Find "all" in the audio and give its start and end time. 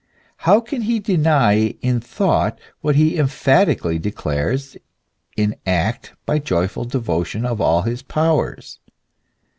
7.61-7.83